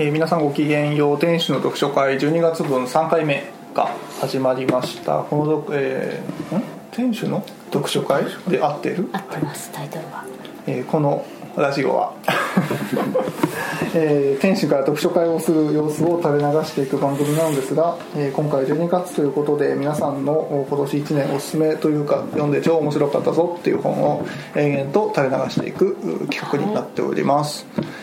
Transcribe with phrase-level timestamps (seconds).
[0.00, 1.18] えー皆さんごきげんよう。
[1.18, 5.18] 天使の読書会12月分3回目が始まりました。
[5.24, 6.62] この読、えーん？
[6.90, 10.24] 天使の読書会で合ってる、合ってますタイトルは。
[10.66, 11.22] えーこの
[11.54, 12.14] ラジオは、
[13.92, 24.24] えー天使から読書会をする様子を垂れ流していく番組なのですが、えー今回12月ということで皆さんのお今年1年おすすめというか読んで超面白かったぞっていう本を
[24.56, 27.99] 延々と垂れ流していくう企画になっております、えー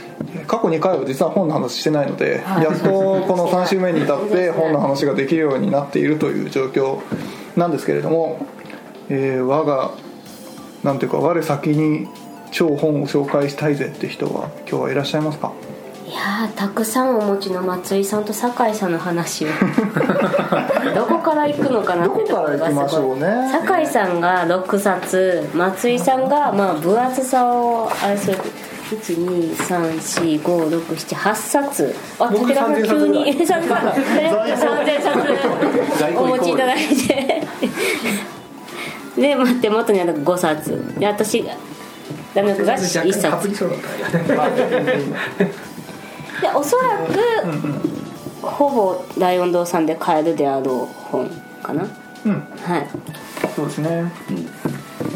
[0.47, 7.01] 過去2回は実は本の話してないのでやっとこの3週目に至って本の話ができるようになっているという状況
[7.55, 8.45] なんですけれども、
[9.09, 9.91] えー我が
[10.83, 12.07] なんていうか我先に
[12.51, 15.51] 超本を紹介したいぜって人は今日はいらっしゃいますか？
[16.07, 19.49] いやーたくさんお持ちの松井さんと酒井さんの話を。
[20.95, 22.85] どこから行くのかなってところがすごい。
[22.85, 23.49] どこから行きましょうね。
[23.51, 28.37] 酒井さんが6冊松井さんがまあ分厚さをあれする
[28.89, 31.93] 1234567冊。
[32.19, 33.33] あ僕武田さん30冊急にぐらい。
[33.35, 35.19] 30冊3000冊
[36.17, 36.77] お持ちいただい。
[36.87, 37.43] て
[39.21, 39.35] で。
[39.35, 40.81] 待って元にある5冊。
[40.97, 41.43] で私
[42.33, 43.49] ダメが1冊。
[46.39, 47.19] でおそらく、
[48.41, 51.27] ほぼライオン堂さんで買えるであろう本
[51.63, 51.83] かな。
[52.25, 52.47] うん。
[52.63, 52.87] はい
[53.57, 54.11] そうですね、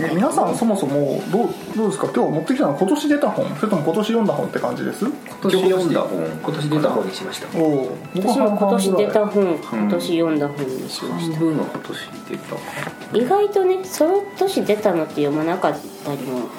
[0.01, 2.09] え皆さんそもそもどうどうですか？
[2.11, 3.55] 今日持ってきたのは今年出た本。
[3.55, 5.05] それとも今年読んだ本って感じです？
[5.05, 6.25] 今年読んだ本。
[6.25, 7.59] 今年出た本にしました。
[7.59, 9.59] おお私も今年出た本うん。
[9.59, 11.99] 今年読んだ本にしました、半分は今年
[12.31, 16.49] 出た意外とねその年出たのって読まなかったりも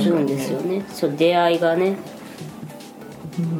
[0.00, 0.84] するんですよね。
[0.92, 1.94] そう出会いがね。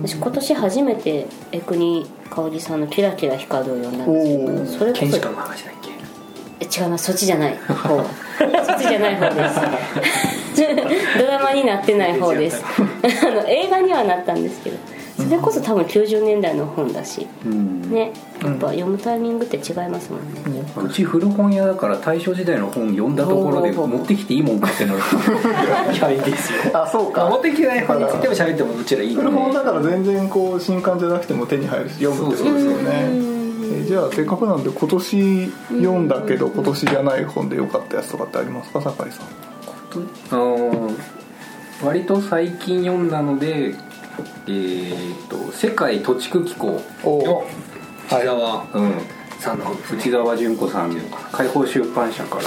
[0.02, 4.78] 私今年初めて江国香織さんの「キラキラ光る」を読んだんですよおー。
[4.78, 5.75] それこそ
[6.66, 7.56] 違いますそっちじゃない。
[7.56, 7.74] 方。
[7.88, 9.60] そっちじゃない方です。
[11.18, 12.62] ドラマになってない方です。
[13.22, 14.76] あの映画にはなったんですけど。
[15.16, 17.26] それこそ多分90年代の本だし。
[17.44, 17.90] うん。
[17.90, 18.12] ね。
[18.42, 25.00] やっぱ読むタイミングって違いますもんね、うち古本屋だから大正時代の本読んだところで持ってきていいもんかってなる。
[25.94, 27.28] いやいいですよあそうか。
[27.30, 33.35] 持ってきてない本についても喋ってもうちらいいんで古本だから全然こう新刊じゃなくても手に入るし読むってことですよね
[33.72, 39.26] えじゃあせっかくなんで今年読んだけど今年じゃない本で良かったやつとかってありますか酒井さん。
[40.30, 40.90] あの
[41.82, 43.74] 割と最近読んだので
[44.46, 46.80] えー、と世界土地区機構。
[47.04, 47.44] お
[48.08, 48.94] 内沢、うん、
[49.40, 51.00] さんの内沢純子さんの
[51.32, 52.42] 解放出版社から、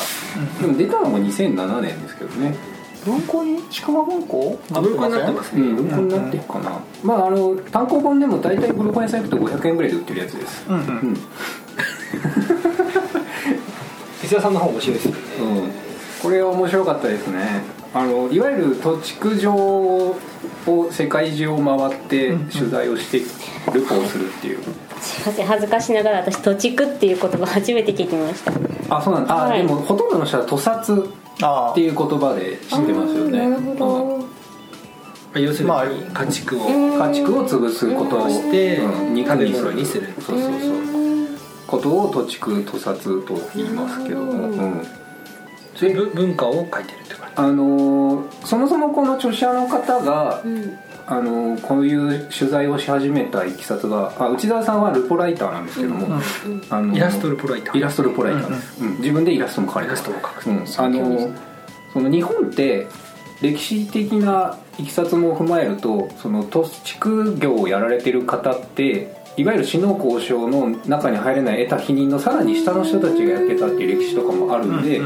[0.61, 2.55] でも出たのも2007年ですけどね
[3.05, 4.59] 文庫に鹿間文庫？
[4.73, 5.61] あ文庫になってますね。
[5.61, 10.65] 文庫になってるかな、まああの単行本でも大体古本屋さん行くと500円ぐらいで売ってるやつです。
[10.67, 10.83] うんうん。
[10.83, 11.17] うん。
[14.23, 15.19] 石田さんの方面白いですよね。
[15.39, 15.71] うん、
[16.21, 17.61] これは面白かったですね。
[17.93, 20.15] あのいわゆる土地区上を
[20.91, 23.21] 世界中を回って取材をして
[23.73, 24.59] ルポをするっていう、
[25.01, 28.51] すいません恥ずかしながら私土地区っていう言葉初めて聞きました。
[28.95, 29.59] あそうなんだ、はい。
[29.61, 30.93] あでもほとんどの人は屠殺。
[30.93, 33.39] あっていう言葉で知ってますよね。
[33.39, 33.75] あーなるほ
[35.33, 35.39] ど。
[35.39, 39.13] 要するにまあ家畜を家畜を潰すことをしてうん。
[39.13, 40.07] 肉にするにする。
[40.19, 40.79] そうそうそう。
[41.67, 44.87] ことを土地区屠殺と言いますけども、うん。
[45.75, 50.41] そういう文化を書いてるって感あのーそもそもこの著者の方が、
[51.09, 56.07] あのーこういう取材をし始めたいきさつがあ内澤さんはルポライターなんですけども、
[56.69, 57.77] あのーじイラストルポライター。
[57.77, 58.49] イラストルポライター。
[58.49, 58.97] です、うん。
[58.97, 61.49] 自分でイラストも描いてイラストも描くうん、あのー
[61.91, 62.87] その日本って
[63.41, 74.99] 歴史的ないきさつも踏まえるとその土地区業をやられてる方っていわゆる死の交渉の中に入れない得た否認のさらに下の人たちがやってたっていう歴史とかもあるんで、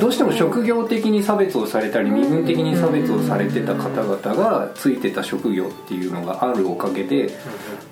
[0.00, 7.30] どうしても職業的に差別をされたり身分的に差別をされてた方々がついてた職業っていうのがあるおかげで、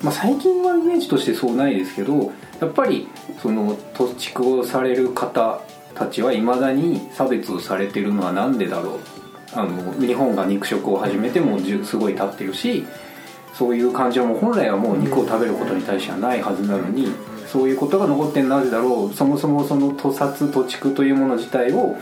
[0.01, 3.07] まあ、最近はイメージとしてそうないですけどやっぱり
[3.39, 5.61] その土地区をされる方
[5.93, 8.99] たちはいまだに差別をされてるのは何でだろう。
[9.53, 12.85] あの日本が肉食を始めてもすごい経ってるし
[13.61, 17.13] そういう感情も本来はもう肉を食べることに対してはないはずなのに
[17.45, 21.95] そういうことが残ってなぜだろうそもそもその屠殺土地区というもの自体を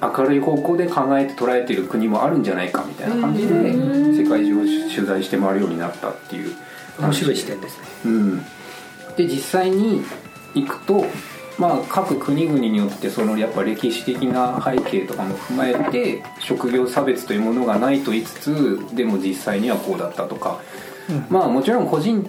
[0.00, 6.48] 明るい方向で考えて捉えている国もあるんじゃないかみたいな感じで世界中を取材して回るようになったっていう。
[6.48, 6.56] じ
[6.98, 7.86] 面白い視点ですね。
[8.06, 8.38] うん、
[9.16, 10.02] で実際に
[10.54, 11.04] 行くと、
[11.58, 20.58] まあ、各国々によってそのやっぱ歴史的な背景とかも踏まえて職業差別というものがないと言いつつでも実際にはこうだったとか、
[21.30, 22.28] まあもちろん個人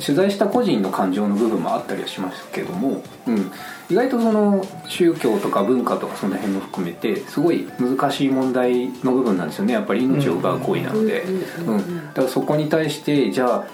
[0.00, 3.52] 取材した個人の感情の部分もあったりはしますけども、うん、
[3.88, 9.74] 意外とその宗教とか文化とかその辺も含めてすごい難しい問題の部分なんですよね。
[9.74, 13.64] やっぱり命を奪う行為なので、うん、だからそこに対してじゃあ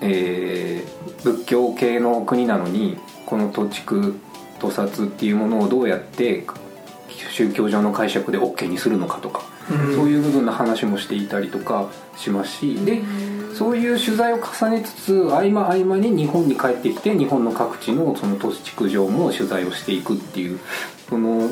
[0.00, 4.14] えー仏教系の国なのにこの土地区
[4.60, 6.46] 屠殺っていうものをどうやって
[7.30, 9.42] 宗教上の解釈で OK にするのかとか、
[9.94, 13.02] そういう部分の話もしていたりとかしますしで
[13.56, 20.60] そういう取材を重ねつつ合間合間に日本に帰ってきて日本の各地のその都市地区上も取材をしていくっていう
[21.08, 21.48] その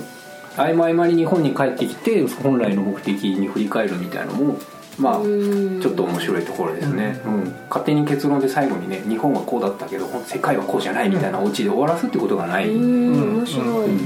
[0.57, 4.59] 合間合間に日本に帰ってきて本来の目的に振り返るみたいなのも
[4.99, 5.81] まあうん。
[5.81, 7.57] ちょっと面白いところですね、うん。
[7.69, 13.87] 勝手に結論で最後にね日本はこうだったけど世界はこうじゃないみたいなオチで終わらすってことがない、うん面白い。
[13.87, 13.99] うん。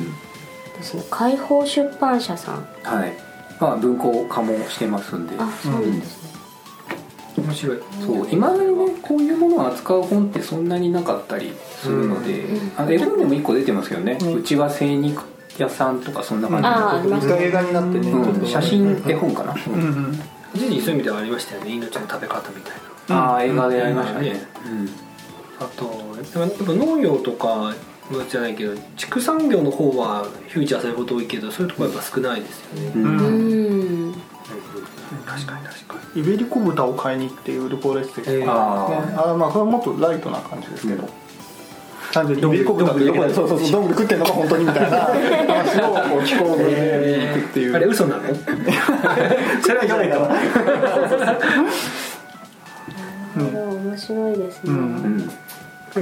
[0.76, 2.66] ですね解放出版社さん。
[2.82, 3.12] はい。
[3.60, 5.34] まあ文庫化もしてますんで。
[5.38, 6.37] あそうなんですね
[7.40, 7.78] 面白い。
[8.04, 12.44] そう今までねこういうものを扱う本ってそんなになかったりするので、
[12.76, 15.22] あの絵本でも1個出てますけどね、うちは精肉
[15.58, 16.68] 屋さんとかそんな感じ。
[16.68, 17.32] ああありますね。
[17.34, 19.76] 一回映画になってね、写真絵本かな、うんう
[20.10, 20.20] ん
[20.54, 22.72] 一時そういう意味ではありましたよね命の食べ方みたい
[23.08, 23.32] な。
[23.32, 24.88] ああ映画でやりましたね、うん。
[25.60, 25.84] あと
[26.40, 27.74] やっぱ農業とか
[28.30, 33.87] じゃないけど畜産業の方はフューチャーされること多いけどそういうところはやっぱ少ないですよね、うん
[35.26, 41.08] 確かに確かイベリコ豚を買いに行ってウルポレステえーとか、ねあまあこれはもっとライトな感じですけど、
[42.12, 44.98] 単純にイベリコ豚ってどこでそうそうそうどんぐり食ってんのか本当にみたいな。
[44.98, 46.70] 話をこう聞こうに行
[47.34, 48.22] くっていう、にあれ嘘なの？
[49.62, 50.48] それは読めたわなる
[53.36, 55.18] ほど面白いですね、うんうん。
[55.18, 55.28] なん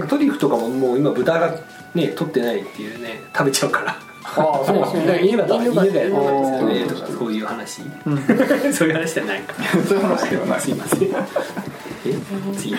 [0.03, 1.55] かトリュフとかももう今豚が
[1.95, 3.97] ね取ってないっていうね食べちゃうから
[4.39, 7.83] ああそうなんですね犬が犬がやってるんですよね犬がとかそういう話。
[8.05, 8.19] うん。
[8.73, 9.55] そういう話じゃないか。
[9.87, 10.61] そういう話ではない。
[10.61, 11.03] すいません。
[11.05, 11.11] え？
[12.57, 12.77] 次。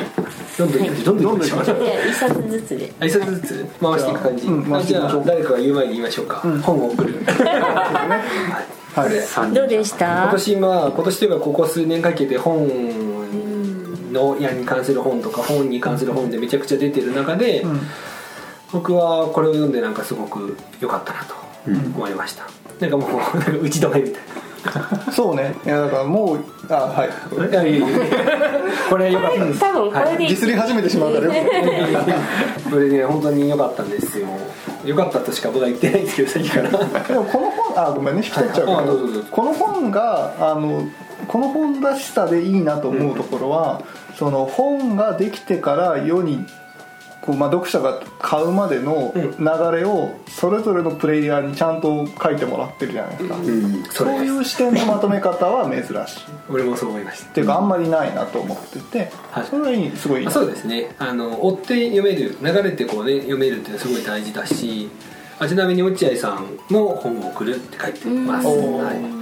[0.57, 1.77] どんどんどんどん行きましょう？
[1.83, 2.91] じゃあ一冊ずつで。
[2.99, 3.65] 挨拶ずつ？
[3.81, 6.61] 回していく感じ、うんじゃあ誰かが言う前に言いましょうか、うん。
[6.61, 7.15] 本を送る。
[7.25, 9.21] はい。
[9.21, 10.23] 三どうでした？
[10.23, 12.67] 今年まあ今年というかここ数年かけて本
[14.11, 17.81] の矢に関する本とか本に関する本でめちゃくちゃ出てる中で、うん
[18.71, 21.35] 僕はこれを読んでなんかすごく良かったなと
[21.95, 22.47] 思いました、
[22.79, 24.21] なんかもうなんか打ち止めみたい
[25.13, 25.55] そうね。
[25.65, 27.09] いやだからもうあはい。
[27.37, 27.97] ないやいやいや。
[28.89, 31.45] これ良かったです多分これでディスり始めてしまうからよ。
[32.63, 34.27] く これね本当に良かったんですよ。
[34.83, 36.69] 良かったとしか僕は言ってないんですけどさっきから。
[36.69, 38.83] でもこの本あごめんね引き取っちゃうけはい。
[38.83, 40.83] あどどうぞどうぞこの本があの
[41.27, 43.81] この本らしさでいいなと思うところは、
[44.17, 46.45] その本ができてから世に
[47.27, 49.31] こう、まあ、読者が買うまでのうん。
[49.37, 53.83] 流れをそれぞれのプレイヤーにちゃんと書いてもらってるじゃないですか、うん。
[53.83, 55.93] そういう視点のまとめ方は珍しい。
[55.93, 55.97] っ
[56.49, 57.31] 俺もそう思いました。
[57.31, 59.45] ていうかあんまりないなと思ってて、はい。
[59.45, 60.27] それはいいすごいいい。
[60.27, 60.95] あそうですね。
[60.97, 64.89] あの追って読める流れてこうね読めるっていうのはすごい大事だし
[65.39, 68.77] あちなみに落合さんも本を送るって書いてます、うん。
[68.77, 69.17] はい。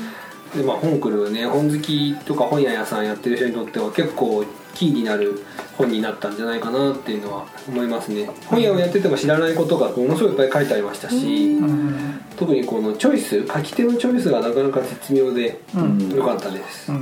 [0.57, 5.41] でまあ、本送るね本好きとか本屋屋さんやってる人にとっては結構キーになる
[5.77, 8.29] 本になったんじゃないかなっていうのは思いますね。
[8.45, 12.21] 本屋をやってても知らないことがものすごいいっぱい書いてありましたし、うん。
[12.37, 16.09] 特にこのチョイス書き手のチョイスがなかなか絶妙でうん。
[16.15, 17.01] 良かったです、うん。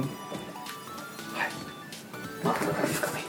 [2.44, 3.24] まあそんな感じですかね。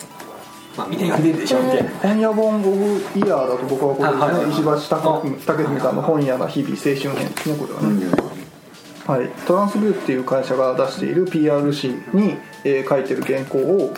[0.76, 4.50] まあみんな読んでるでしょみたいな本屋本オブイヤーだと僕はこれですね、あはいはいはい。
[4.50, 8.34] 石橋武武文さんの本屋の日々青春編ですねこれはね、
[9.06, 13.94] はい、トランスビューっていう会社が出している PR 誌に、えー書いてる原稿を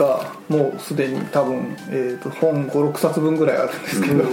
[0.00, 4.24] がもうすでに多分、えー、と本56冊分ぐらいあるんですけど、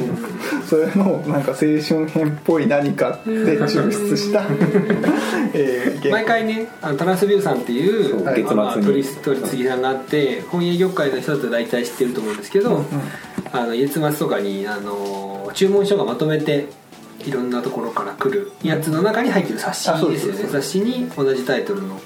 [0.66, 4.44] それのなんか青春編っぽい何かで抽出した、
[5.54, 8.24] えー原毎回ねあのトランスビューさんっていうそう。
[8.24, 12.86] まあ月末にまあ取り取り次ぎさんがあって本屋業界の人だと大体知ってると思うんですけど、
[13.52, 16.68] あの月末とかにあの注文書がまとめて
[17.26, 20.40] いろんなところから来るやつの中に入ってる冊子あそうでですすよね。
[20.40, 22.02] そうで雑誌に同じタイトルのうん、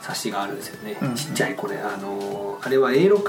[0.00, 1.14] 冊子があるんですよね、うん。
[1.14, 1.76] ちっちゃいこれ。
[1.78, 3.20] あのあれは A6?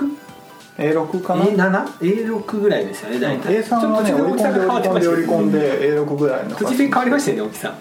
[0.78, 3.64] A6 かな？A7?A6 ぐらいですよね大体。
[3.64, 7.76] A3 はねちょっと折り込んで折り込んで折り込んでで A6 ぐらいの途中で変わりましたよね大きさ。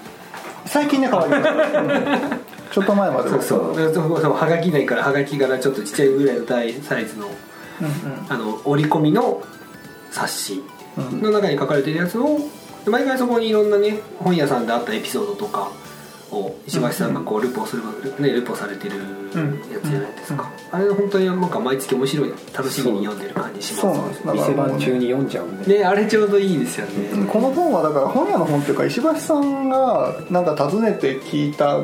[0.65, 2.41] 最近ね変わりました、うん
[2.73, 3.31] ちょっと前までは。
[3.31, 3.77] そうそう。
[3.77, 8.27] そうそうはがきないからはがきからちょっとちっちゃいぐらいの大サイズのうんうん。
[8.29, 9.43] あの折り込みの
[10.11, 10.63] 冊子
[10.99, 11.23] うん。
[11.23, 12.39] の中に書かれてるやつを
[12.87, 15.71] 毎回そこにいろんなね本屋さんであったエピソードとか
[16.31, 17.83] を石橋さんがこうルポする、
[18.21, 19.03] ね、ルポされてるや
[19.83, 23.81] つじゃないですか、あれ本当になんか毎月面白い楽しみに読んでる感じします。
[23.83, 24.27] そうなんです。
[24.27, 25.07] だから店番中に。
[25.07, 25.79] 読んじゃうんで。
[25.79, 31.81] ねあれちょうどいいですよね、この本はだから本屋の本っていうか石橋さんがなんか訪ねて聞いた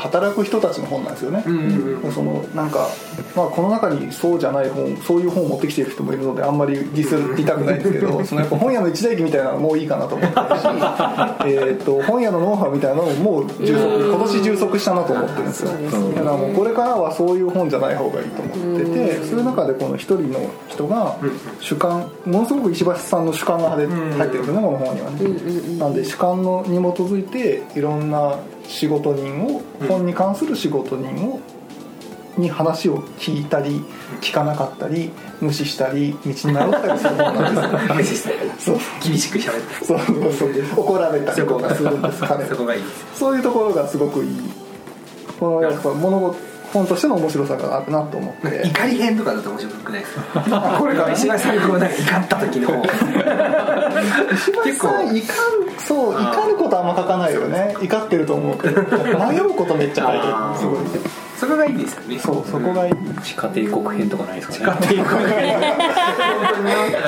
[0.00, 2.88] 働く人たちの本なんですよね、うんうんうんそのなんか、
[3.36, 10.66] まあ、この中にそうじゃない本そういう本を持ってきている人もいるのであんまりディスりたくないんですけど そのやっぱ本屋の一代記みたいなのもういいかなと思ってるし
[11.46, 15.72] えーと本屋のノウハウみたいなのももう充足今年充足したなと思ってるんですよ。
[15.72, 21.16] ねだからもうこれからはそういう本じゃない方がいいと思っててそういう中でこの一人の人が
[21.60, 24.62] 主観ものすごく石橋さんの主観が入ってるんですよね。
[24.62, 28.36] この本にはねなんで主観のに基づいていろんな
[28.70, 31.40] 仕事人を本に関する仕事人を
[32.38, 33.82] に話を聞いたり
[34.20, 35.10] 聞かなかったり
[35.40, 38.28] 無視したり道に迷ったりする本なんです。
[38.58, 38.76] そう。
[39.02, 40.50] 厳しく喋ってそうそうそう。
[40.76, 42.82] 怒られたりとかするんです彼そこがいい
[43.14, 44.40] そういうところがすごくいい。
[45.40, 46.36] このやっぱ物事
[46.72, 48.62] 本としての面白さがあるなと思って。
[48.64, 50.76] 怒り編とかだと面白くないですか？
[50.78, 52.68] これが石橋さんにこうな んか怒った時の
[54.32, 57.74] 石橋さん怒るそう怒ることあんま書かないよね。
[57.82, 60.34] 怒ってると思うけど迷うことめっちゃ書いてる。
[60.56, 61.00] すごい。
[61.36, 62.18] そこがいいですよね。
[62.20, 62.92] そうそこがいい。
[63.24, 64.86] 地下帝国編とかないですかね。
[64.86, 65.10] っていうこ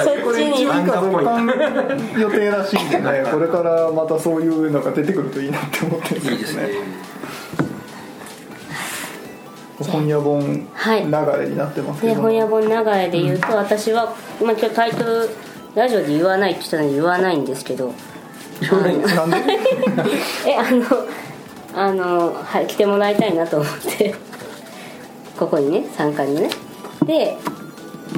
[0.02, 0.64] そっちに。
[0.66, 1.46] なんか増刊
[2.18, 6.70] 予定らしいんでねこれからまたそういうのが出てくるといいなって思ってるんいいですね。
[9.78, 15.30] 本屋本流はいれになってますけど、で本屋本流れで言うと、私は、まあ、今日タイトル
[15.76, 17.94] ラジオで言わないって言ったのに言わないんですけど
[19.16, 19.36] なんで？
[20.46, 20.84] えあの
[21.74, 24.14] あの、はい、来てもらいたいなと思って。
[25.38, 26.50] ここにね参加にね。
[27.04, 27.36] で、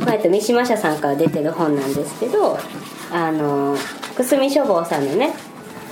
[0.04, 2.58] まあ、えっと三島社さんから出てる本なんですけど
[3.12, 3.76] あの
[4.16, 5.32] 久住書房さんのね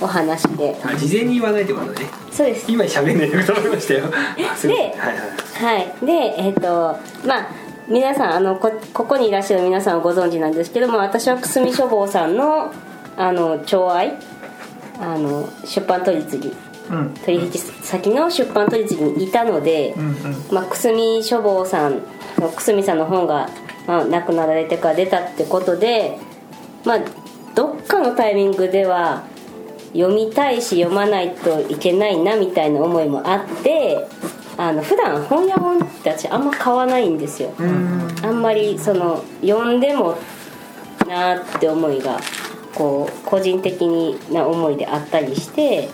[0.01, 0.75] お話で。
[0.83, 2.07] あ事前に言わないってことね。
[2.31, 2.65] そうです。
[2.71, 4.01] 今喋んないでと思いましたよ。
[4.01, 5.77] ではいはい。
[5.77, 6.05] はい。
[6.05, 7.47] でえっ、とまあ
[7.87, 12.71] 皆さんあのこここにいらっしゃる皆さんはご存知なんですけども私は久住書房さんの
[13.15, 14.17] あの寵愛
[15.03, 16.51] あの出版取次
[16.89, 17.13] うん。
[17.25, 20.15] 取引先の出版取次にいたので、うんうん。
[20.51, 22.01] まあ、久住書房さん
[22.39, 23.49] の久住さんの本が、
[23.87, 26.17] まあ、亡くなられてから出たってことで
[26.85, 26.99] まあ
[27.55, 29.23] どっかのタイミングでは
[29.93, 34.07] 読みたいし読まないといけないなみたいな思いもあって
[34.57, 37.53] あの普段本屋本って私あんま買わないんですよ。
[38.23, 40.17] あんまりその読んでも
[41.07, 42.19] なーって思いが
[42.75, 43.81] こう個人的
[44.31, 45.89] な思いであったりして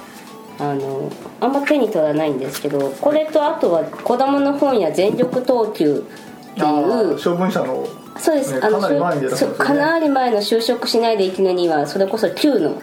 [0.60, 9.30] あのあんま手に取らないんですけどこれとあとは子供の本や全力投球ってあいうー処分者のそうです、ねあのかなりね。
[9.58, 12.82] かなり前の就職しないで生きるにはそれこそ9の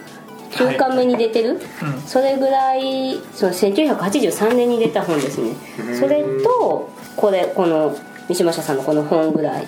[0.52, 1.58] 9巻目に出てる、うん。
[2.06, 5.54] それぐらいその1983年に出た本ですね。
[5.98, 7.94] それとこれこの
[8.28, 9.66] 三島社さんのこの本ぐらい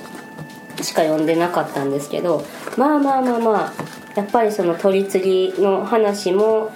[0.83, 2.43] しか読んでなかったんですけど
[2.77, 3.73] まあまあまあまあ
[4.15, 6.71] やっぱりその取り次ぎの話も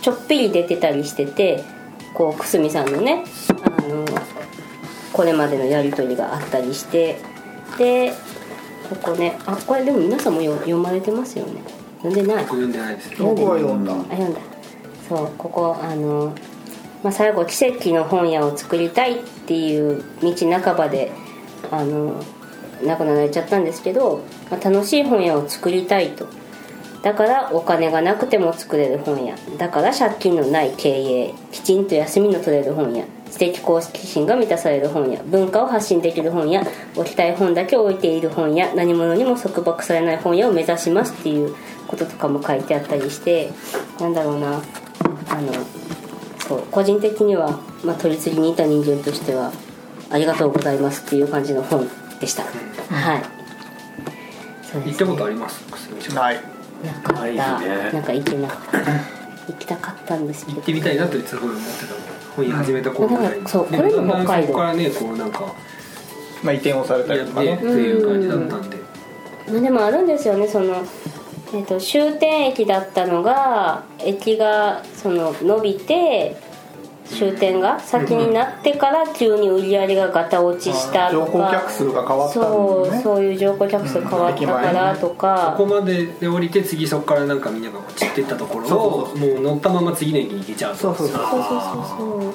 [0.00, 1.64] ちょっぴり出てたりしてて
[2.12, 3.24] こう久住さんのね
[3.78, 4.04] あの
[5.12, 7.18] これまでのやり取りがあったりして
[7.78, 8.12] で
[8.88, 11.62] ここねあこれでも皆さんもよ読まれてますよね。
[12.02, 12.44] 読んでない？
[12.44, 13.10] 僕読んでないです。
[13.16, 13.92] 僕は読んだ。
[13.92, 14.40] あ読んだ。
[15.08, 16.34] そうここあの、
[17.02, 21.12] まあ、最後奇跡の本屋を作りたいっていう道半ばで
[21.70, 22.22] あの
[22.84, 26.26] 亡くなられちゃったんですけど、まあ、楽しい本屋を作りたいと
[27.04, 29.36] だからお金がなくても作れる本屋。
[29.58, 33.04] だから借金のない経営きちんと休みの取れる本屋。
[33.30, 35.22] 知的好奇心が満たされる本屋。
[35.24, 36.62] 文化を発信できる本屋。
[36.96, 38.74] 置きたい本だけ置いている本屋。
[38.74, 41.54] 何者にも束縛されない本屋を目指しますっていう
[41.86, 43.50] こととかも書いてあったりして
[44.00, 44.62] なんだろうな。
[45.28, 45.52] あの
[46.48, 46.62] そう。
[46.70, 49.52] 個人的には、まあ、取り次ぎにいた人間としては
[50.10, 51.86] ありがとうございますっていう感じの本
[52.18, 53.22] でした、はい。
[54.86, 56.14] 行ったことあります？
[56.14, 57.36] ないなかった、ね。
[57.92, 58.78] なんか行けなかった
[59.52, 60.56] 行きたかったんですけど。
[60.58, 61.94] 行ってみたいなといつも思ってた
[62.36, 64.46] 本屋始めた頃ぐらそうこれも北海道。
[64.46, 65.54] そこからねこうなんか
[66.42, 68.76] まあ移転をされたりやってってとかねいう感じだったんで。
[69.48, 70.84] まあでもあるんですよねその、
[71.52, 76.36] えー、と終点駅だったのが駅がその伸びて
[77.06, 83.02] 終点が先になってから急に売り上げがガタ落ちしたと乗降か客数が変わったんそうですね。
[83.02, 92.34] そういう乗降客数変わったからとか、ここまでで降りて次そこからなんかみんなが散ってったところをそうもう乗ったまま次の駅に行けちゃうそうそうそうそうそ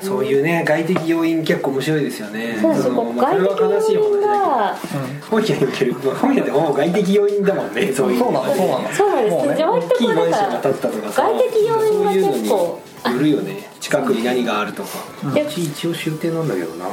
[0.00, 2.56] そういうね外的要因結構面白いですよね。
[2.60, 3.12] そうですそう。
[3.12, 5.30] まあこれ外的は悲しい要因話だがけど。
[5.30, 5.92] 本屋における。
[5.92, 8.18] まあ本屋ってもう外的要因だもんねそういう。
[8.18, 8.92] そうなのそうなの。
[8.92, 13.70] そうなんです、大割とこうだ外的要因が結構よるよね。
[13.80, 14.88] 近くに何があるとか。
[15.32, 16.86] でうち一応終点なんだけどな。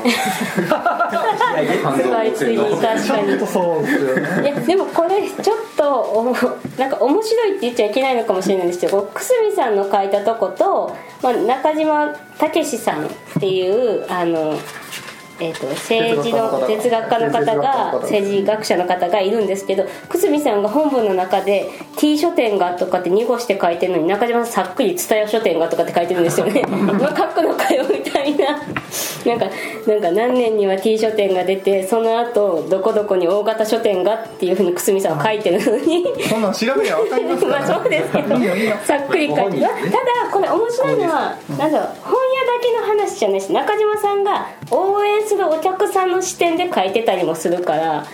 [1.98, 3.04] スカイツリー確かに。
[3.04, 4.50] ちゃんとそうですよね。
[4.50, 6.36] いやでもこれちょっとおも
[6.78, 13.10] なんか面白いって言っちゃいけないのかもしれないんですけど久住さんの書いたとこと、まあ、中島武さんっ
[13.40, 14.58] ていうあの、
[15.39, 26.63] えー、と政治の哲哲学学家の方が政政治学者の方がいるんですけど久住さんが本文の中で T 書店がとかって濁して書いてるのに中島さんさっくり蔦屋書店がとかって書いてるんですよね。
[26.67, 28.60] まあ書くのかよみたいな。
[29.25, 29.46] なんか
[29.86, 36.06] なんか何年には T 書店が出てその後どこどこに大型書店がっていうふうに久住さんは書いてるのに。
[36.29, 38.36] そんなん調べりゃ分かりますか まあらそうですけど
[38.86, 39.72] さっくり書いて、ただ
[40.32, 42.27] これ面白いのはなんだろう本
[42.60, 48.06] けの話じゃないし中島さんが応援するお客さんの視点で書いてたりもするから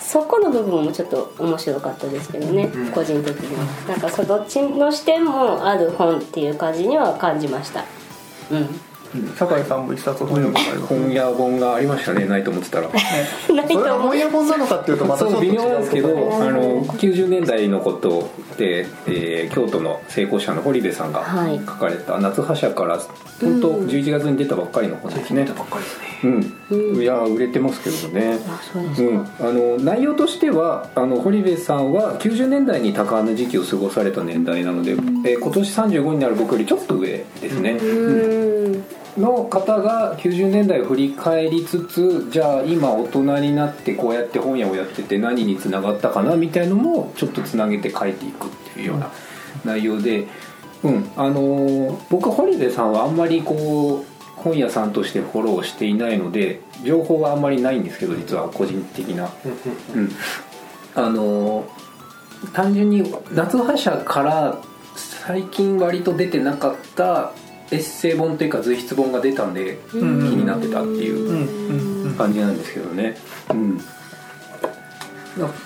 [0.00, 3.64] そこの部分もちょっと面白かったですけどね、個人的には。
[3.86, 7.84] なんかそうどっちの視点もある本っていう感じには感じました。
[8.50, 8.89] うん
[9.36, 12.88] 酒井さんも一冊本読んでたり本屋本がありましたねないと思ってたら。
[12.88, 21.58] ないと思本屋本なのかっていうとまたそう微妙なんですけどあの90年代のことで、えー京都の成功者の堀部さんがはい。
[21.58, 22.98] 書かれた「夏葉社」から
[23.40, 25.44] 本当11月に出たばっかりの本ですね。
[25.44, 26.50] 出たばっかりですね。
[26.70, 28.38] うん、いや売れてますけどね。
[29.40, 38.49] あの内容としてはあの堀部さんは90年代に多感な時期を過ごされた年代なので、えー今年35になる僕よりちょっと上ですね、うん
[39.18, 49.10] の方が90年代を振り返りつつじゃあ今大人になってこうやって本屋をやってて何につながったかなみたいのもちょっとつなげて書いていくっていうような
[49.64, 50.26] 内容で、
[50.82, 59.30] うんあのー僕堀部さんはあんまりこう本屋さんとしてフォローしていないので情報はあんまりないんですけど実は個人的な。
[59.94, 60.10] うん、
[60.94, 61.68] あの
[62.54, 64.58] 単純に夏葉社から
[64.96, 67.32] 最近割と出てなかった
[67.72, 70.18] エッセイ本というか随筆本が出たんで気ん。
[70.20, 72.04] になってたっていううん。
[72.04, 73.16] うん感じなんですけどね。
[73.50, 73.80] うん。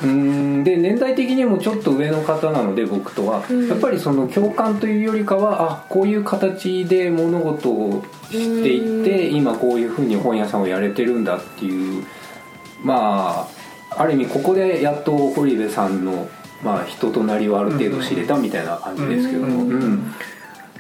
[0.05, 0.65] うん。
[0.65, 12.05] で年代的にもちょっと上の方なので僕とは、やっぱりその共感というよりかはあこういう形で物事をしていって今こういうふうに本屋さんをやれてるんだっていう
[12.85, 13.49] ま
[13.91, 16.29] あある意味ここでやっと堀部さんの、
[16.63, 19.71] まあ、人となりをある程度知れたみたいな感じですけども、うん。
[19.73, 20.15] うん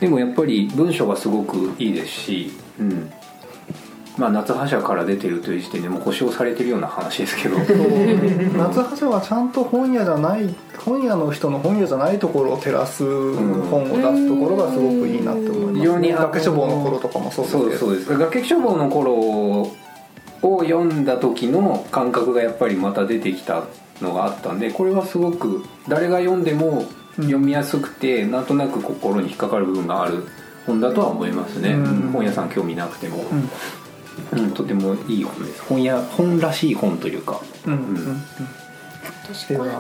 [0.04, 3.10] でもやっぱり文章がすごくいいですし、うん。
[4.18, 7.56] まあ、夏葉社から出てるという時点でもう保証されてるような話ですけど。
[7.56, 18.18] 夏葉社はちゃんと本屋じゃない本屋の人の本屋じゃないところを照らす本を出すところがすごくいいなって思います、非常に崖書房の頃とかもそうですそうです。
[18.18, 19.74] 崖書房の頃を
[20.42, 23.64] 読んだ時の感覚がやっぱりまた出てきた
[24.02, 26.84] のがあったんでこれはすごく誰が読んでも
[27.16, 30.24] 読みやすくて、なんとなく心に引っかかる部分がある
[30.66, 31.84] 本だとは思いますね、うん。
[31.84, 33.24] うん本屋さん興味なくても、
[34.32, 34.44] うん。
[34.44, 35.62] うんとてもいい本です。
[35.62, 37.40] 本屋本らしい本というか。
[37.66, 38.22] うんうんうん。
[39.24, 39.70] 私これ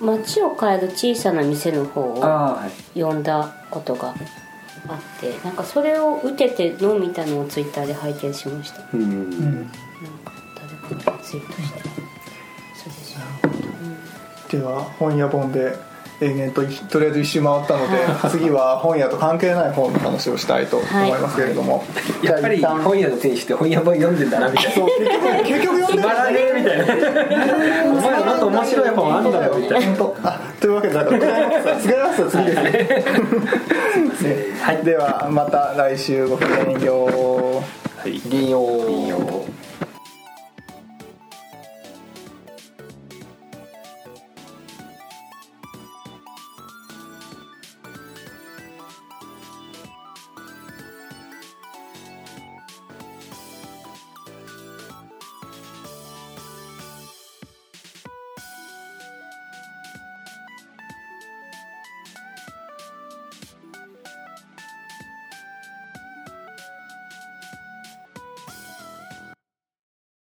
[0.00, 2.70] 街を変える小さな店の方をああはい。
[2.94, 4.14] 読んだことが
[4.88, 8.78] あってなんかそれを受けてのみたのをツイッターで拝見しました。
[8.78, 8.88] なん。
[8.88, 9.70] かうん、うん
[10.88, 13.20] 誰かがツイートしてそうですよ。
[14.50, 15.76] では本屋本で
[16.22, 17.98] 延々といとりあえず一周回ったので
[18.30, 21.84] 次は本屋と関係ない本の話をしたいと思いますけれども、
[22.22, 24.72] やっぱり本屋の店主って本屋本読んでんだなみたいな。
[24.72, 26.84] そう結局結局読んでつまらねえみたいな。
[27.92, 29.86] お前らもっと面白い本あんだよみたいな。
[29.86, 32.62] 本 当あというわけでだからクライマックスは次です。
[34.22, 34.76] ねはい。
[34.84, 37.56] ではまた来週ごきげんよう。
[38.00, 38.20] はい。
[38.28, 39.18] 銀曜いいよ